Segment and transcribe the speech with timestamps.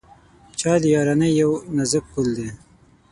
[0.59, 2.49] چای د یارانۍ یو نازک پُل دی.